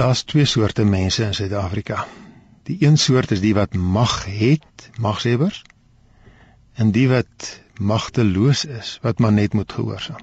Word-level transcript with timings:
Daar's 0.00 0.22
twee 0.22 0.44
soorte 0.48 0.84
mense 0.84 1.24
in 1.24 1.34
Suid-Afrika. 1.34 2.06
Die 2.64 2.76
een 2.80 2.96
soort 2.96 3.30
is 3.30 3.40
die 3.40 3.52
wat 3.54 3.74
mag 3.74 4.24
het, 4.24 4.86
magshebbers, 4.96 5.58
en 6.72 6.92
die 6.94 7.04
wat 7.10 7.48
magteloos 7.76 8.64
is, 8.64 8.94
wat 9.02 9.18
maar 9.18 9.34
net 9.36 9.52
moet 9.52 9.72
gehoorsaam. 9.72 10.22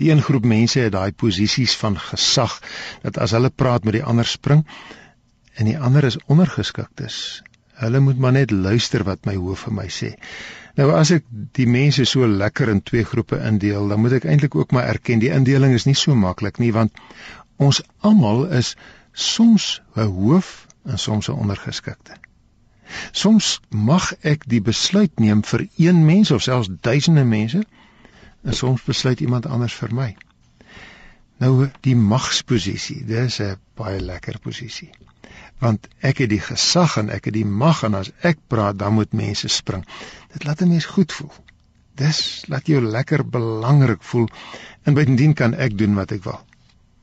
Die 0.00 0.08
een 0.10 0.22
groep 0.24 0.48
mense 0.48 0.80
het 0.80 0.94
daai 0.96 1.12
posisies 1.12 1.76
van 1.76 1.98
gesag 2.00 2.56
dat 3.02 3.20
as 3.20 3.36
hulle 3.36 3.52
praat 3.52 3.84
met 3.84 3.98
die 3.98 4.04
ander 4.04 4.26
spring 4.26 4.64
en 5.54 5.68
die 5.68 5.76
ander 5.78 6.08
is 6.08 6.16
ondergeskiktes. 6.24 7.18
Hulle 7.84 8.00
moet 8.00 8.18
maar 8.18 8.32
net 8.38 8.56
luister 8.56 9.04
wat 9.04 9.28
my 9.28 9.36
hoof 9.36 9.66
vir 9.68 9.76
my 9.82 9.88
sê. 9.92 10.14
Nou 10.80 10.88
as 10.96 11.12
ek 11.14 11.28
die 11.60 11.68
mense 11.68 12.08
so 12.08 12.26
lekker 12.26 12.72
in 12.72 12.80
twee 12.82 13.04
groepe 13.04 13.36
indeel, 13.52 13.84
dan 13.92 14.00
moet 14.00 14.16
ek 14.16 14.24
eintlik 14.32 14.56
ook 14.56 14.72
maar 14.72 14.88
erken 14.96 15.20
die 15.22 15.30
indeling 15.34 15.76
is 15.76 15.84
nie 15.84 15.98
so 15.98 16.16
maklik 16.18 16.58
nie 16.58 16.72
want 16.72 17.04
ons 17.56 17.82
almal 18.00 18.46
is 18.46 18.76
soms 19.12 19.82
'n 19.94 20.08
hoof 20.08 20.66
en 20.84 20.98
soms 20.98 21.28
'n 21.28 21.32
ondergeskikte. 21.32 22.16
Soms 23.12 23.60
mag 23.68 24.12
ek 24.20 24.44
die 24.48 24.60
besluit 24.60 25.18
neem 25.18 25.42
vir 25.44 25.66
een 25.76 26.04
mens 26.04 26.30
of 26.30 26.42
selfs 26.42 26.68
duisende 26.80 27.24
mense 27.24 27.64
en 28.42 28.54
soms 28.54 28.82
besluit 28.82 29.20
iemand 29.20 29.46
anders 29.46 29.74
vir 29.74 29.94
my. 29.94 30.16
Nou 31.42 31.70
die 31.80 31.96
magsposisie, 31.96 33.04
dis 33.06 33.40
'n 33.40 33.56
baie 33.74 34.00
lekker 34.00 34.38
posisie. 34.38 34.90
Want 35.58 35.88
ek 36.00 36.18
het 36.18 36.30
die 36.30 36.40
gesag 36.40 36.96
en 36.96 37.10
ek 37.10 37.24
het 37.24 37.34
die 37.34 37.46
mag 37.46 37.82
en 37.82 37.94
as 37.94 38.10
ek 38.20 38.38
praat 38.46 38.78
dan 38.78 38.94
moet 38.94 39.12
mense 39.12 39.48
spring. 39.48 39.84
Dit 40.32 40.44
laat 40.44 40.60
'n 40.60 40.68
mens 40.68 40.84
goed 40.84 41.12
voel. 41.12 41.32
Dis 41.94 42.44
laat 42.48 42.66
jou 42.66 42.80
lekker 42.82 43.28
belangrik 43.28 44.02
voel 44.02 44.28
en 44.82 44.94
bytendien 44.94 45.34
kan 45.34 45.54
ek 45.54 45.78
doen 45.78 45.94
wat 45.94 46.12
ek 46.12 46.24
wil. 46.24 46.40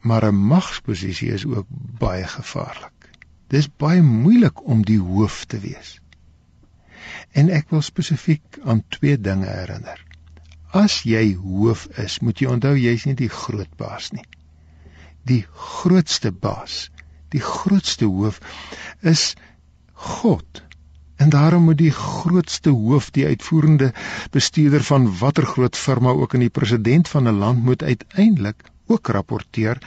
Maar 0.00 0.24
'n 0.26 0.34
magsposisie 0.34 1.32
is 1.32 1.46
ook 1.46 1.66
baie 1.98 2.26
gevaarlik. 2.26 3.10
Dis 3.46 3.68
baie 3.76 4.02
moeilik 4.02 4.66
om 4.66 4.84
die 4.84 5.00
hoof 5.00 5.44
te 5.44 5.58
wees. 5.58 6.00
En 7.30 7.48
ek 7.48 7.70
wil 7.70 7.82
spesifiek 7.82 8.58
aan 8.64 8.84
twee 8.88 9.20
dinge 9.20 9.46
herinner. 9.46 10.04
As 10.70 11.02
jy 11.02 11.34
hoof 11.34 11.86
is, 11.98 12.20
moet 12.20 12.38
jy 12.38 12.46
onthou 12.46 12.76
jy's 12.78 13.04
nie 13.04 13.16
die 13.18 13.28
groot 13.28 13.76
baas 13.76 14.10
nie. 14.14 14.24
Die 15.26 15.44
grootste 15.52 16.32
baas, 16.32 16.90
die 17.34 17.42
grootste 17.42 18.06
hoof 18.06 18.40
is 19.00 19.34
God. 19.92 20.62
En 21.20 21.28
daarom 21.34 21.66
moet 21.68 21.78
die 21.78 21.92
grootste 21.92 22.70
hoof, 22.70 23.10
die 23.10 23.26
uitvoerende 23.26 23.92
bestuurder 24.30 24.82
van 24.82 25.10
watter 25.18 25.46
groot 25.46 25.76
firma 25.76 26.14
ook 26.16 26.34
in 26.38 26.46
die 26.46 26.54
president 26.60 27.08
van 27.08 27.28
'n 27.28 27.42
land 27.42 27.64
moet 27.64 27.82
uiteindelik 27.82 28.69
ook 28.90 29.12
rapporteer 29.16 29.78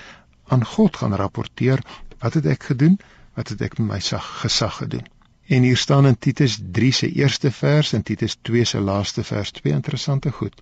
aan 0.53 0.65
God 0.65 0.97
gaan 0.97 1.15
rapporteer 1.15 1.83
wat 2.19 2.33
het 2.39 2.45
ek 2.45 2.69
gedoen? 2.71 2.99
Wat 3.35 3.49
het 3.49 3.61
ek 3.65 3.77
met 3.79 3.87
my 3.87 3.99
sag 3.99 4.25
gesag 4.43 4.77
gedoen? 4.83 5.05
En 5.47 5.65
hier 5.67 5.77
staan 5.77 6.07
in 6.07 6.17
Titus 6.17 6.59
3 6.71 6.91
se 6.91 7.09
eerste 7.11 7.51
vers 7.51 7.93
en 7.93 8.03
Titus 8.03 8.37
2 8.41 8.63
se 8.65 8.79
laaste 8.79 9.23
vers 9.23 9.51
twee 9.51 9.73
interessante 9.73 10.31
goed. 10.31 10.61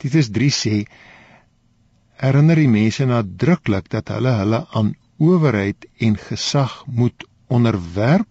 Titus 0.00 0.30
3 0.32 0.50
sê 0.56 0.76
herinner 2.22 2.56
die 2.56 2.68
mense 2.68 3.04
nadruklik 3.04 3.90
dat 3.92 4.08
hulle 4.14 4.32
hulle 4.38 4.62
aan 4.80 4.94
owerheid 5.20 5.86
en 5.98 6.16
gesag 6.16 6.84
moet 6.86 7.26
onderwerp, 7.48 8.28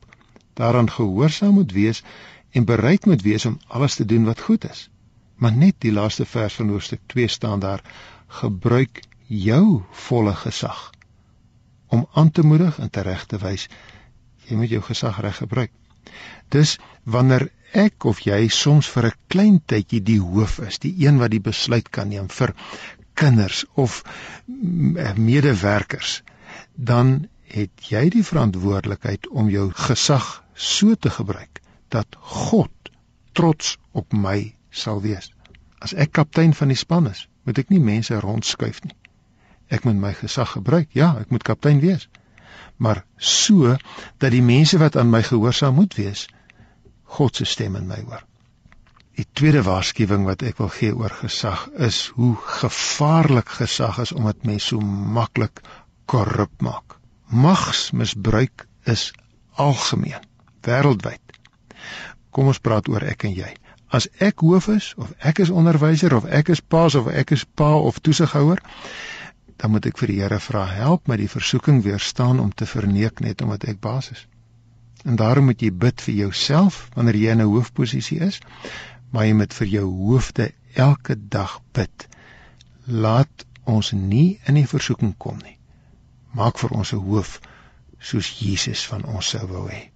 daaraan 0.53 0.89
gehoorsaam 0.89 1.53
moet 1.59 1.72
wees 1.72 2.02
en 2.52 2.66
bereid 2.66 3.05
moet 3.05 3.22
wees 3.22 3.45
om 3.45 3.59
alles 3.67 3.95
te 3.95 4.05
doen 4.05 4.25
wat 4.25 4.41
goed 4.41 4.66
is. 4.69 4.89
Maar 5.35 5.53
net 5.55 5.75
die 5.85 5.94
laaste 5.94 6.25
vers 6.25 6.53
van 6.53 6.69
hoofstuk 6.73 7.02
2 7.05 7.27
staan 7.27 7.59
daar: 7.59 7.83
gebruik 8.27 9.03
jou 9.30 9.83
volle 10.08 10.33
gesag 10.35 10.89
om 11.88 12.08
aan 12.13 12.31
te 12.31 12.41
moedig 12.41 12.80
en 12.80 12.89
te 12.89 13.02
reg 13.02 13.25
te 13.25 13.38
wys. 13.38 13.67
Jy 14.49 14.58
moet 14.58 14.73
jou 14.73 14.81
gesag 14.81 15.22
reg 15.22 15.38
gebruik. 15.38 15.72
Dus 16.49 16.77
wanneer 17.03 17.50
ek 17.77 18.05
of 18.09 18.22
jy 18.25 18.47
soms 18.50 18.89
vir 18.89 19.05
'n 19.07 19.17
klein 19.27 19.61
tydjie 19.66 20.02
die 20.02 20.19
hoof 20.19 20.59
is, 20.59 20.79
die 20.79 20.94
een 21.06 21.18
wat 21.18 21.31
die 21.31 21.41
besluit 21.41 21.89
kan 21.89 22.09
neem 22.09 22.29
vir 22.29 22.53
kinders 23.13 23.66
of 23.73 24.03
medewerkers, 24.47 26.23
dan 26.75 27.29
het 27.44 27.89
jy 27.89 28.09
die 28.09 28.23
verantwoordelikheid 28.23 29.28
om 29.28 29.50
jou 29.50 29.72
gesag 29.73 30.44
so 30.53 30.95
te 30.95 31.09
gebruik 31.09 31.62
dat 31.89 32.16
God 32.19 32.72
trots 33.34 33.78
op 33.91 34.13
my 34.13 34.56
sal 34.69 35.01
wees. 35.01 35.31
As 35.79 35.94
ek 35.94 36.12
kaptein 36.12 36.53
van 36.53 36.68
die 36.68 36.78
span 36.78 37.07
is, 37.07 37.28
moet 37.44 37.57
ek 37.57 37.69
nie 37.69 37.79
mense 37.79 38.19
rondskuif 38.19 38.81
nie. 38.84 38.99
Ek 39.69 39.85
moet 39.85 40.00
my 40.02 40.13
gesag 40.18 40.56
gebruik. 40.57 40.90
Ja, 40.97 41.13
ek 41.22 41.30
moet 41.34 41.46
kaptein 41.46 41.80
wees. 41.84 42.07
Maar 42.78 43.03
so 43.18 43.75
dat 44.18 44.31
die 44.31 44.44
mense 44.46 44.78
wat 44.81 44.97
aan 44.97 45.12
my 45.12 45.22
gehoorsaam 45.24 45.75
moet 45.75 45.96
wees, 46.00 46.28
God 47.03 47.35
se 47.35 47.46
stem 47.46 47.75
in 47.75 47.88
my 47.90 48.00
hoor. 48.06 48.24
Die 49.19 49.28
tweede 49.34 49.62
waarskuwing 49.66 50.24
wat 50.30 50.46
ek 50.47 50.62
wil 50.62 50.69
gee 50.72 50.94
oor 50.96 51.12
gesag 51.22 51.66
is 51.90 52.06
hoe 52.16 52.35
gevaarlik 52.62 53.50
gesag 53.59 54.00
is 54.06 54.13
omdat 54.16 54.46
mense 54.47 54.72
so 54.72 54.80
maklik 55.18 55.59
korrup 56.07 56.62
maak. 56.63 56.96
Magsmisbruik 57.30 58.66
is 58.84 59.09
algemeen, 59.59 60.24
wêreldwyd. 60.63 61.36
Kom 62.31 62.47
ons 62.53 62.62
praat 62.63 62.88
oor 62.88 63.03
ek 63.03 63.28
en 63.28 63.36
jy. 63.36 63.51
As 63.91 64.07
ek 64.24 64.46
hoof 64.46 64.69
is 64.72 64.94
of 65.01 65.12
ek 65.19 65.41
is 65.44 65.51
onderwyser 65.51 66.16
of 66.16 66.25
ek 66.40 66.53
is 66.56 66.62
paas 66.62 66.96
of 66.96 67.09
ek 67.12 67.34
is 67.36 67.44
pa 67.44 67.74
of 67.75 68.00
toesighouer, 68.06 68.62
dan 69.59 69.72
moet 69.72 69.86
ek 69.90 69.97
vir 70.00 70.12
die 70.12 70.20
Here 70.22 70.40
vra, 70.40 70.64
help 70.72 71.09
my 71.12 71.18
die 71.20 71.31
versoeking 71.31 71.81
weerstaan 71.84 72.40
om 72.40 72.52
te 72.56 72.68
verneek 72.70 73.20
net 73.20 73.42
omdat 73.44 73.68
ek 73.68 73.81
baas 73.84 74.12
is. 74.16 74.22
En 75.03 75.20
daarom 75.20 75.50
moet 75.52 75.62
jy 75.62 75.72
bid 75.72 76.02
vir 76.06 76.16
jouself 76.16 76.80
wanneer 76.96 77.20
jy 77.20 77.36
in 77.36 77.42
'n 77.44 77.52
hoofposisie 77.52 78.19
is, 78.24 78.40
maar 79.12 79.25
jy 79.25 79.34
moet 79.34 79.53
vir 79.53 79.68
jou 79.68 79.86
hoofde 79.86 80.52
elke 80.74 81.16
dag 81.36 81.59
bid. 81.74 82.08
Laat 82.86 83.46
ons 83.64 83.92
nie 83.92 84.40
in 84.48 84.56
die 84.56 84.68
versoeking 84.68 85.16
kom 85.18 85.38
nie. 85.44 85.58
Maak 86.31 86.59
vir 86.59 86.72
ons 86.80 86.94
'n 86.94 87.03
hoof 87.03 87.40
soos 88.00 88.30
Jesus 88.40 88.88
van 88.88 89.03
ons 89.03 89.30
sou 89.36 89.48
wou 89.48 89.68
hê. 89.69 89.90